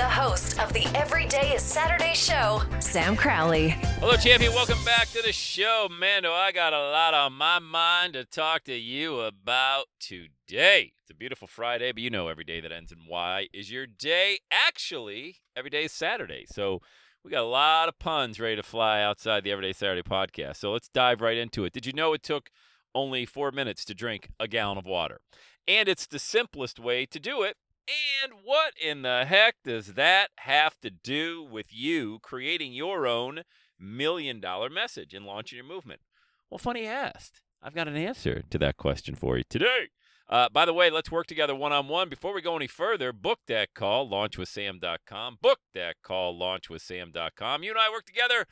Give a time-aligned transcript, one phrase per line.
[0.00, 3.76] The host of the Everyday is Saturday show, Sam Crowley.
[3.98, 4.54] Hello, champion.
[4.54, 5.88] Welcome back to the show.
[5.90, 10.94] Mando, I got a lot on my mind to talk to you about today.
[11.02, 13.86] It's a beautiful Friday, but you know every day that ends in Y is your
[13.86, 14.38] day.
[14.50, 16.46] Actually, every day is Saturday.
[16.48, 16.80] So
[17.22, 20.56] we got a lot of puns ready to fly outside the Everyday Saturday podcast.
[20.56, 21.74] So let's dive right into it.
[21.74, 22.48] Did you know it took
[22.94, 25.20] only four minutes to drink a gallon of water?
[25.68, 27.58] And it's the simplest way to do it.
[28.22, 33.42] And what in the heck does that have to do with you creating your own
[33.78, 36.00] million dollar message and launching your movement?
[36.48, 37.42] Well, funny asked.
[37.62, 39.88] I've got an answer to that question for you today.
[40.28, 42.08] Uh, by the way, let's work together one on one.
[42.08, 45.38] Before we go any further, book that call, launchwithsam.com.
[45.42, 47.62] Book that call, launchwithsam.com.
[47.64, 48.46] You and I work together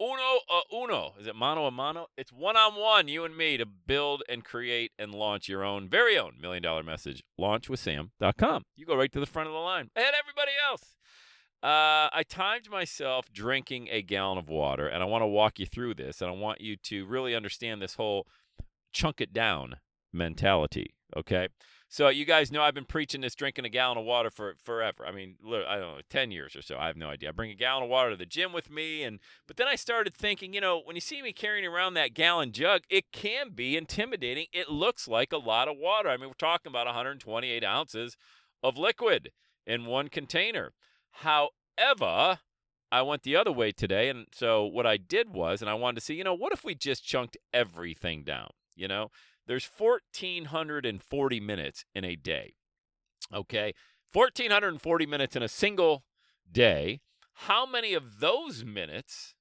[0.00, 1.14] uno a uno.
[1.18, 2.06] Is it mano a mano?
[2.16, 5.88] It's one on one, you and me, to build and create and launch your own
[5.88, 7.22] very own million dollar message.
[7.40, 8.64] Launchwithsam.com.
[8.76, 10.96] You go right to the front of the line of everybody else.
[11.60, 15.66] Uh, I timed myself drinking a gallon of water, and I want to walk you
[15.66, 18.28] through this, and I want you to really understand this whole
[18.92, 19.76] chunk it down
[20.12, 20.94] mentality.
[21.16, 21.48] Okay.
[21.90, 25.06] So you guys know I've been preaching this drinking a gallon of water for forever.
[25.06, 26.76] I mean, I don't know, 10 years or so.
[26.78, 27.30] I have no idea.
[27.30, 29.74] I bring a gallon of water to the gym with me and but then I
[29.74, 33.50] started thinking, you know, when you see me carrying around that gallon jug, it can
[33.54, 34.46] be intimidating.
[34.52, 36.10] It looks like a lot of water.
[36.10, 38.18] I mean, we're talking about 128 ounces
[38.62, 39.32] of liquid
[39.66, 40.74] in one container.
[41.22, 42.40] However,
[42.92, 46.00] I went the other way today and so what I did was and I wanted
[46.00, 49.10] to see, you know, what if we just chunked everything down, you know?
[49.48, 52.52] There's 1,440 minutes in a day.
[53.34, 53.72] Okay.
[54.12, 56.04] 1,440 minutes in a single
[56.50, 57.00] day.
[57.32, 59.34] How many of those minutes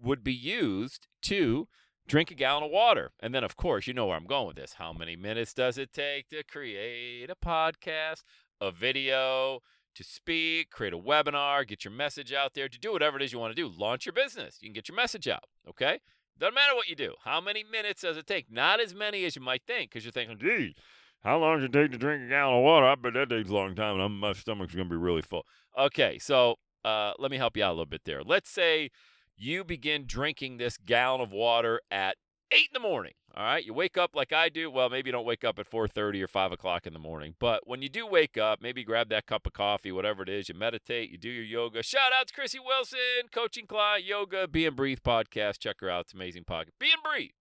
[0.00, 1.68] would be used to
[2.06, 3.12] drink a gallon of water?
[3.20, 4.74] And then, of course, you know where I'm going with this.
[4.74, 8.22] How many minutes does it take to create a podcast,
[8.60, 9.60] a video,
[9.94, 13.32] to speak, create a webinar, get your message out there, to do whatever it is
[13.32, 13.68] you want to do?
[13.68, 14.58] Launch your business.
[14.60, 15.44] You can get your message out.
[15.68, 16.00] Okay.
[16.38, 17.14] Doesn't matter what you do.
[17.24, 18.50] How many minutes does it take?
[18.50, 20.74] Not as many as you might think, because you're thinking, gee,
[21.22, 22.86] how long does it take to drink a gallon of water?
[22.86, 25.22] I bet that takes a long time, and I'm, my stomach's going to be really
[25.22, 25.46] full.
[25.78, 28.22] Okay, so uh, let me help you out a little bit there.
[28.22, 28.90] Let's say
[29.36, 32.16] you begin drinking this gallon of water at
[32.52, 33.12] 8 in the morning.
[33.36, 34.70] All right, you wake up like I do.
[34.70, 37.66] Well, maybe you don't wake up at 4:30 or 5 o'clock in the morning, but
[37.66, 40.48] when you do wake up, maybe grab that cup of coffee, whatever it is.
[40.48, 41.82] You meditate, you do your yoga.
[41.82, 45.58] Shout out to Chrissy Wilson, coaching client, yoga, Be and Breathe podcast.
[45.58, 46.78] Check her out; it's amazing podcast.
[46.78, 47.32] Be and Breathe,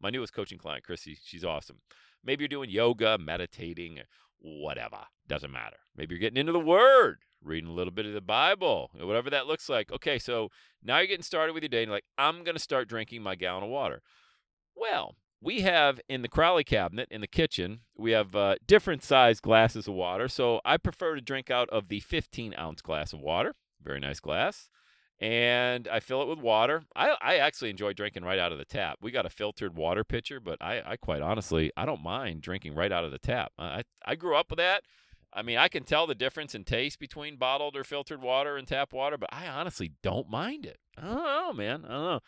[0.00, 1.16] my newest coaching client, Chrissy.
[1.24, 1.78] She's awesome.
[2.22, 4.00] Maybe you're doing yoga, meditating,
[4.38, 5.06] whatever.
[5.26, 5.78] Doesn't matter.
[5.96, 9.46] Maybe you're getting into the Word, reading a little bit of the Bible, whatever that
[9.46, 9.90] looks like.
[9.90, 10.50] Okay, so
[10.82, 13.34] now you're getting started with your day, and you're like, I'm gonna start drinking my
[13.34, 14.02] gallon of water.
[14.78, 19.40] Well, we have in the Crowley cabinet in the kitchen, we have uh, different size
[19.40, 20.28] glasses of water.
[20.28, 23.54] So I prefer to drink out of the 15 ounce glass of water.
[23.82, 24.70] Very nice glass.
[25.20, 26.84] And I fill it with water.
[26.94, 28.98] I, I actually enjoy drinking right out of the tap.
[29.00, 32.76] We got a filtered water pitcher, but I, I quite honestly, I don't mind drinking
[32.76, 33.52] right out of the tap.
[33.58, 34.84] I, I grew up with that.
[35.32, 38.66] I mean, I can tell the difference in taste between bottled or filtered water and
[38.66, 40.78] tap water, but I honestly don't mind it.
[40.96, 41.84] I don't know, man.
[41.84, 42.20] I don't know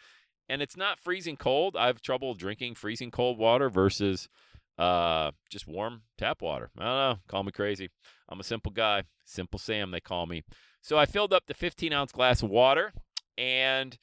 [0.51, 1.77] and it's not freezing cold.
[1.77, 4.29] I have trouble drinking freezing cold water versus
[4.77, 6.71] uh, just warm tap water.
[6.77, 7.19] I don't know.
[7.29, 7.89] Call me crazy.
[8.29, 9.05] I'm a simple guy.
[9.25, 10.43] Simple Sam, they call me.
[10.83, 12.93] So I filled up the 15 ounce glass of water
[13.39, 13.97] and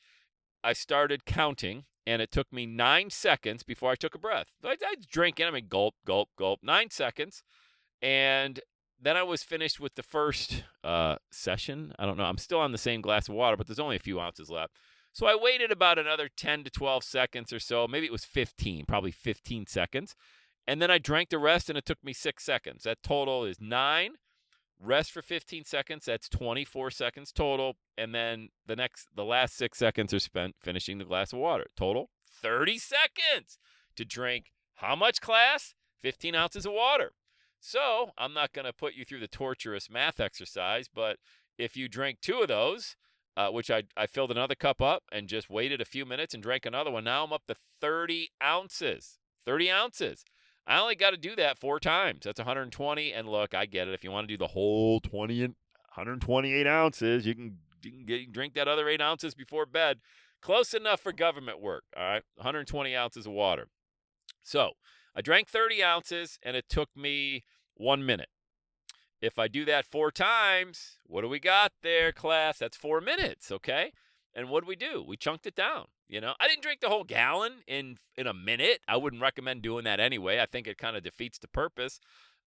[0.63, 1.83] I started counting.
[2.05, 4.53] And it took me nine seconds before I took a breath.
[4.63, 7.43] I, I drank I mean, gulp, gulp, gulp, nine seconds.
[8.01, 8.61] And
[8.97, 11.93] then I was finished with the first uh, session.
[11.99, 12.23] I don't know.
[12.23, 14.71] I'm still on the same glass of water, but there's only a few ounces left.
[15.17, 17.87] So I waited about another 10 to 12 seconds or so.
[17.87, 20.13] Maybe it was 15, probably 15 seconds.
[20.67, 22.83] And then I drank the rest and it took me six seconds.
[22.83, 24.11] That total is nine.
[24.79, 26.05] Rest for 15 seconds.
[26.05, 27.77] That's 24 seconds total.
[27.97, 31.65] And then the next, the last six seconds are spent finishing the glass of water.
[31.75, 33.57] Total 30 seconds
[33.95, 35.73] to drink how much class?
[35.99, 37.13] 15 ounces of water.
[37.59, 41.17] So I'm not going to put you through the torturous math exercise, but
[41.57, 42.95] if you drink two of those,
[43.37, 46.41] uh, which I, I filled another cup up and just waited a few minutes and
[46.41, 49.19] drank another one, now I'm up to 30 ounces.
[49.45, 50.25] 30 ounces.
[50.65, 52.21] I only got to do that four times.
[52.25, 53.13] That's 120.
[53.13, 53.93] And look, I get it.
[53.93, 55.55] If you want to do the whole 20 and
[55.93, 59.99] 128 ounces, you can, you can get, drink that other eight ounces before bed.
[60.41, 61.83] Close enough for government work.
[61.95, 62.23] All right.
[62.37, 63.67] 120 ounces of water.
[64.43, 64.71] So
[65.15, 67.45] I drank 30 ounces and it took me
[67.75, 68.29] one minute.
[69.21, 72.59] If I do that four times, what do we got there, class?
[72.59, 73.91] That's four minutes, okay?
[74.35, 75.03] And what do we do?
[75.05, 75.85] We chunked it down.
[76.07, 78.79] You know, I didn't drink the whole gallon in in a minute.
[78.87, 80.39] I wouldn't recommend doing that anyway.
[80.39, 81.99] I think it kind of defeats the purpose.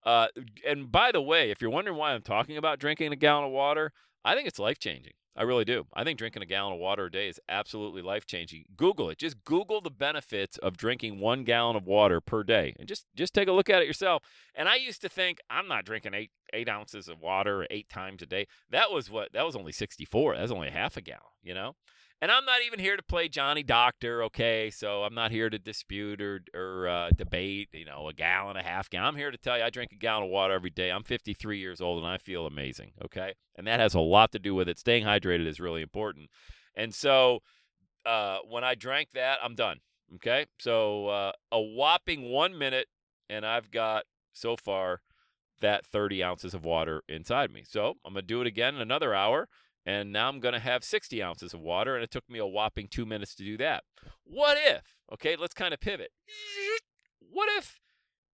[0.06, 0.28] Uh,
[0.66, 3.52] and by the way, if you're wondering why I'm talking about drinking a gallon of
[3.52, 3.92] water,
[4.24, 5.14] I think it's life changing.
[5.40, 5.86] I really do.
[5.94, 8.66] I think drinking a gallon of water a day is absolutely life changing.
[8.76, 9.20] Google it.
[9.20, 13.34] Just Google the benefits of drinking one gallon of water per day, and just just
[13.34, 14.22] take a look at it yourself.
[14.54, 18.22] And I used to think I'm not drinking eight eight ounces of water eight times
[18.22, 18.48] a day.
[18.70, 20.36] That was what that was only 64.
[20.36, 21.22] That was only half a gallon.
[21.42, 21.76] You know.
[22.22, 24.70] And I'm not even here to play Johnny Doctor, okay?
[24.72, 28.64] So I'm not here to dispute or, or uh, debate, you know, a gallon, a
[28.64, 29.08] half gallon.
[29.08, 30.92] I'm here to tell you I drink a gallon of water every day.
[30.92, 33.36] I'm 53 years old and I feel amazing, okay?
[33.56, 34.78] And that has a lot to do with it.
[34.78, 36.30] Staying hydrated is really important.
[36.76, 37.40] And so
[38.06, 39.80] uh, when I drank that, I'm done,
[40.16, 40.46] okay?
[40.60, 42.88] So uh, a whopping one minute,
[43.30, 45.00] and I've got so far
[45.62, 47.64] that 30 ounces of water inside me.
[47.66, 49.48] So I'm going to do it again in another hour
[49.90, 52.46] and now I'm going to have 60 ounces of water, and it took me a
[52.46, 53.84] whopping two minutes to do that.
[54.24, 56.12] What if, okay, let's kind of pivot.
[57.20, 57.80] What if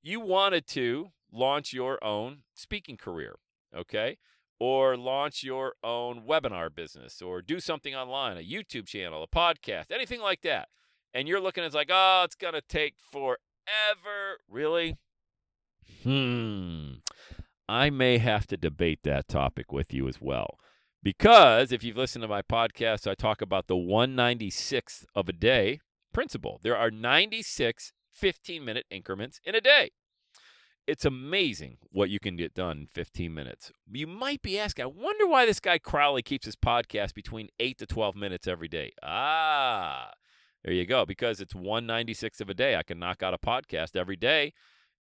[0.04, 3.38] you wanted to launch your own speaking career,
[3.74, 4.18] okay?
[4.60, 9.92] Or launch your own webinar business, or do something online, a YouTube channel, a podcast,
[9.92, 10.68] anything like that.
[11.13, 13.38] And you're looking, at it's like, oh, it's going to take forever.
[14.50, 14.98] Really?
[16.04, 16.96] Hmm.
[17.69, 20.60] I may have to debate that topic with you as well.
[21.06, 25.80] Because if you've listened to my podcast, I talk about the 196th of a day
[26.12, 26.60] principle.
[26.63, 29.92] There are 96 15 minute increments in a day.
[30.88, 33.72] It's amazing what you can get done in 15 minutes.
[33.92, 37.78] You might be asking, I wonder why this guy Crowley keeps his podcast between 8
[37.78, 38.92] to 12 minutes every day.
[39.04, 40.10] Ah,
[40.63, 41.06] there you go.
[41.06, 42.78] Because it's 196 of a day.
[42.78, 44.54] I can knock out a podcast every day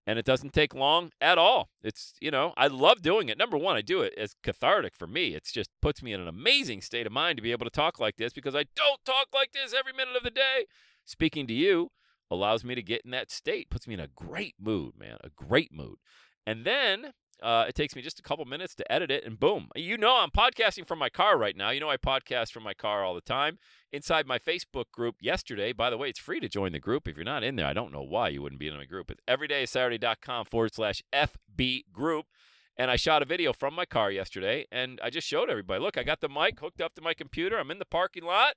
[0.07, 1.71] and it doesn't take long at all.
[1.83, 3.39] It's, you know, I love doing it.
[3.39, 5.35] Number one, I do it as cathartic for me.
[5.35, 7.99] It just puts me in an amazing state of mind to be able to talk
[7.99, 10.67] like this because I don't talk like this every minute of the day.
[11.05, 11.91] Speaking to you
[12.31, 15.31] allows me to get in that state, puts me in a great mood, man, a
[15.31, 15.97] great mood.
[16.47, 17.13] And then
[17.43, 19.69] uh, it takes me just a couple minutes to edit it, and boom.
[19.75, 21.71] You know, I'm podcasting from my car right now.
[21.71, 23.59] You know, I podcast from my car all the time.
[23.93, 27.07] Inside my Facebook group yesterday, by the way, it's free to join the group.
[27.07, 29.11] If you're not in there, I don't know why you wouldn't be in my group.
[29.11, 32.27] It's everydaysaturday.com forward slash FB group.
[32.77, 35.97] And I shot a video from my car yesterday, and I just showed everybody look,
[35.97, 37.57] I got the mic hooked up to my computer.
[37.57, 38.55] I'm in the parking lot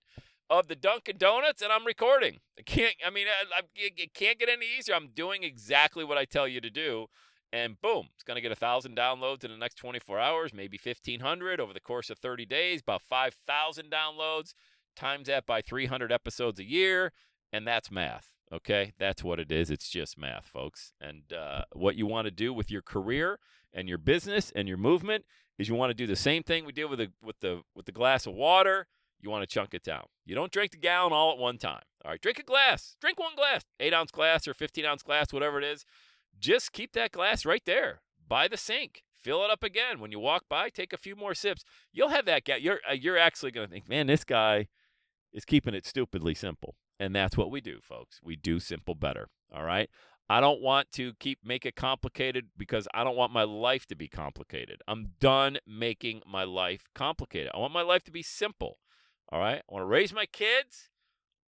[0.49, 2.39] of the Dunkin' Donuts, and I'm recording.
[2.57, 4.95] I can't, I mean, I, I, it can't get any easier.
[4.95, 7.07] I'm doing exactly what I tell you to do
[7.57, 10.79] and boom, it's going to get a thousand downloads in the next 24 hours, maybe
[10.81, 14.53] 1,500 over the course of 30 days, about 5,000 downloads.
[14.95, 17.11] Times that by 300 episodes a year,
[17.51, 18.29] and that's math.
[18.51, 19.69] Okay, that's what it is.
[19.69, 20.93] It's just math, folks.
[21.01, 23.39] And uh, what you want to do with your career
[23.73, 25.25] and your business and your movement
[25.59, 27.85] is you want to do the same thing we did with the with the with
[27.85, 28.87] the glass of water.
[29.19, 30.05] You want to chunk it down.
[30.25, 31.81] You don't drink the gallon all at one time.
[32.05, 32.95] All right, drink a glass.
[33.01, 35.85] Drink one glass, eight ounce glass or 15 ounce glass, whatever it is
[36.39, 39.03] just keep that glass right there by the sink.
[39.15, 39.99] Fill it up again.
[39.99, 41.63] When you walk by, take a few more sips.
[41.91, 42.57] You'll have that guy.
[42.57, 44.67] You're uh, you're actually going to think, man, this guy
[45.33, 46.75] is keeping it stupidly simple.
[46.99, 48.19] And that's what we do, folks.
[48.23, 49.29] We do simple better.
[49.53, 49.89] All right.
[50.29, 53.95] I don't want to keep make it complicated because I don't want my life to
[53.95, 54.81] be complicated.
[54.87, 57.51] I'm done making my life complicated.
[57.53, 58.77] I want my life to be simple.
[59.29, 59.61] All right.
[59.69, 60.89] I want to raise my kids.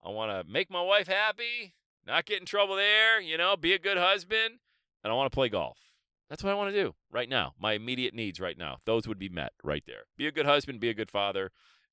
[0.04, 1.74] I want to make my wife happy,
[2.06, 4.60] not get in trouble there, you know, be a good husband
[5.06, 5.78] and I want to play golf.
[6.32, 7.54] That's what I want to do right now.
[7.60, 8.80] My immediate needs right now.
[8.86, 10.06] Those would be met right there.
[10.18, 11.52] Be a good husband, be a good father,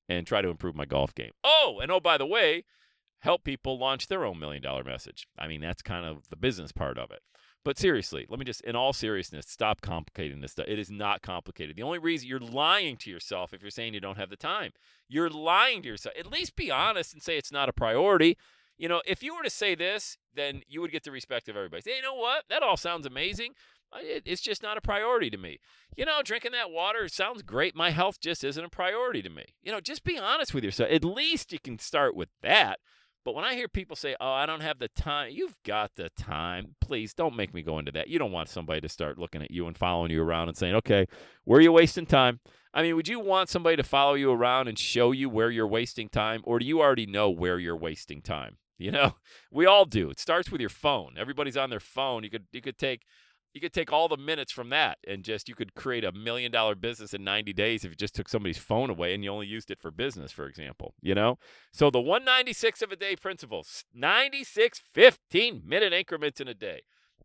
[0.09, 1.31] and try to improve my golf game.
[1.43, 2.65] Oh, and oh, by the way,
[3.19, 5.27] help people launch their own million dollar message.
[5.37, 7.19] I mean, that's kind of the business part of it.
[7.63, 10.65] But seriously, let me just, in all seriousness, stop complicating this stuff.
[10.67, 11.75] It is not complicated.
[11.75, 14.71] The only reason you're lying to yourself if you're saying you don't have the time,
[15.07, 16.15] you're lying to yourself.
[16.19, 18.37] At least be honest and say it's not a priority.
[18.83, 21.55] You know, if you were to say this, then you would get the respect of
[21.55, 21.81] everybody.
[21.81, 22.43] Say, you know what?
[22.49, 23.53] That all sounds amazing.
[23.95, 25.59] It's just not a priority to me.
[25.95, 27.77] You know, drinking that water sounds great.
[27.77, 29.45] My health just isn't a priority to me.
[29.61, 30.91] You know, just be honest with yourself.
[30.91, 32.79] At least you can start with that.
[33.23, 36.09] But when I hear people say, "Oh, I don't have the time," you've got the
[36.17, 36.75] time.
[36.81, 38.09] Please don't make me go into that.
[38.09, 40.75] You don't want somebody to start looking at you and following you around and saying,
[40.75, 41.05] "Okay,
[41.45, 42.41] where are you wasting time?"
[42.73, 45.65] I mean, would you want somebody to follow you around and show you where you're
[45.65, 48.57] wasting time, or do you already know where you're wasting time?
[48.77, 49.15] You know,
[49.51, 50.09] we all do.
[50.09, 51.15] It starts with your phone.
[51.17, 52.23] Everybody's on their phone.
[52.23, 53.03] You could you could take
[53.53, 56.51] you could take all the minutes from that and just you could create a million
[56.51, 59.47] dollar business in 90 days if you just took somebody's phone away and you only
[59.47, 61.37] used it for business for example you know
[61.71, 66.81] so the 196 of a day principles 96 15 minute increments in a day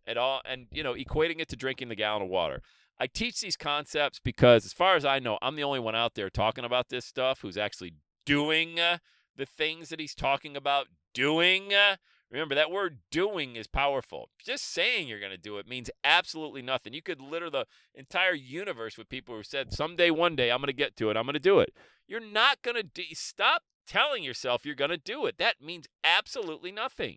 [0.07, 2.63] and all and you know equating it to drinking the gallon of water
[3.01, 6.15] i teach these concepts because as far as i know i'm the only one out
[6.15, 7.95] there talking about this stuff who's actually
[8.27, 8.99] doing uh,
[9.37, 11.97] the things that he's talking about doing uh,
[12.31, 14.29] Remember, that word doing is powerful.
[14.45, 16.93] Just saying you're going to do it means absolutely nothing.
[16.93, 20.67] You could litter the entire universe with people who said, someday, one day, I'm going
[20.67, 21.17] to get to it.
[21.17, 21.73] I'm going to do it.
[22.07, 25.39] You're not going to do Stop telling yourself you're going to do it.
[25.39, 27.17] That means absolutely nothing.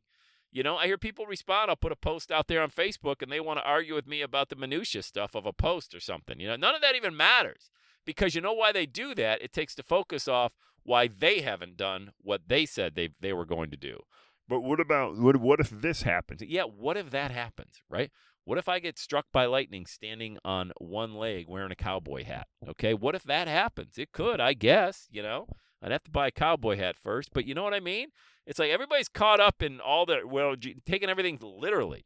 [0.53, 1.69] You know, I hear people respond.
[1.69, 4.21] I'll put a post out there on Facebook and they want to argue with me
[4.21, 6.39] about the minutia stuff of a post or something.
[6.39, 7.69] You know, none of that even matters
[8.05, 9.41] because you know why they do that?
[9.41, 13.45] It takes the focus off why they haven't done what they said they, they were
[13.45, 14.01] going to do.
[14.47, 16.41] But what about what what if this happens?
[16.41, 18.11] Yeah, what if that happens, right?
[18.43, 22.47] What if I get struck by lightning standing on one leg wearing a cowboy hat?
[22.67, 23.97] Okay, what if that happens?
[23.97, 25.47] It could, I guess, you know.
[25.81, 28.09] I'd have to buy a cowboy hat first, but you know what I mean?
[28.45, 32.05] It's like everybody's caught up in all the well, taking everything literally.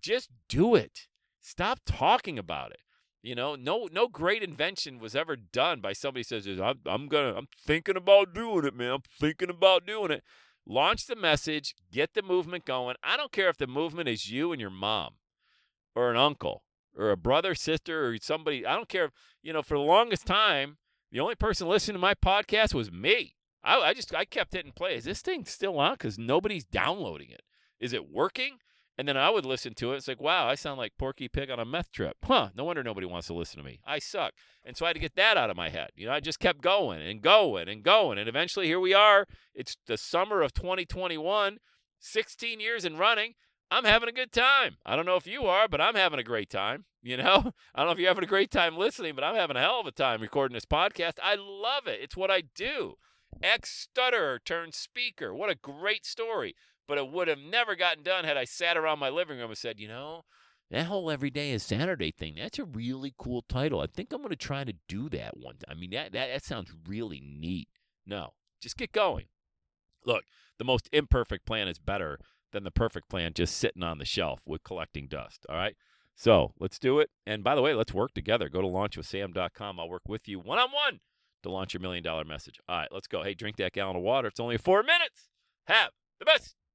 [0.00, 1.08] Just do it.
[1.40, 2.80] Stop talking about it.
[3.22, 7.34] You know, no no great invention was ever done by somebody says, "I'm I'm gonna
[7.36, 8.90] I'm thinking about doing it, man.
[8.90, 10.24] I'm thinking about doing it."
[10.66, 12.96] Launch the message, get the movement going.
[13.02, 15.14] I don't care if the movement is you and your mom
[15.94, 16.62] or an uncle
[16.96, 18.66] or a brother, sister, or somebody.
[18.66, 19.10] I don't care.
[19.42, 20.78] You know, for the longest time,
[21.10, 23.36] the only person listening to my podcast was me.
[23.64, 24.96] I, I just I kept hitting play.
[24.96, 25.94] Is this thing still on?
[25.94, 27.42] Because nobody's downloading it.
[27.78, 28.58] Is it working?
[28.98, 29.96] And then I would listen to it.
[29.96, 32.16] It's like, wow, I sound like Porky Pig on a meth trip.
[32.24, 33.80] Huh, no wonder nobody wants to listen to me.
[33.86, 34.34] I suck.
[34.64, 35.90] And so I had to get that out of my head.
[35.96, 38.18] You know, I just kept going and going and going.
[38.18, 39.26] And eventually here we are.
[39.54, 41.58] It's the summer of 2021,
[42.00, 43.34] 16 years in running.
[43.70, 44.76] I'm having a good time.
[44.84, 46.84] I don't know if you are, but I'm having a great time.
[47.02, 49.56] You know, I don't know if you're having a great time listening, but I'm having
[49.56, 51.14] a hell of a time recording this podcast.
[51.22, 52.00] I love it.
[52.02, 52.96] It's what I do.
[53.42, 55.34] Ex stutterer turned speaker.
[55.34, 56.54] What a great story
[56.86, 59.58] but it would have never gotten done had I sat around my living room and
[59.58, 60.22] said, you know,
[60.70, 63.80] that whole every day is Saturday thing, that's a really cool title.
[63.80, 65.56] I think I'm going to try to do that one.
[65.68, 67.68] I mean, that, that, that sounds really neat.
[68.06, 69.26] No, just get going.
[70.04, 70.24] Look,
[70.58, 72.18] the most imperfect plan is better
[72.52, 75.46] than the perfect plan just sitting on the shelf with collecting dust.
[75.48, 75.76] All right.
[76.14, 77.10] So let's do it.
[77.26, 78.48] And by the way, let's work together.
[78.48, 79.80] Go to launchwithsam.com.
[79.80, 81.00] I'll work with you one on one
[81.42, 82.60] to launch your million dollar message.
[82.68, 83.22] All right, let's go.
[83.22, 84.28] Hey, drink that gallon of water.
[84.28, 85.28] It's only four minutes.
[85.66, 86.54] Have the best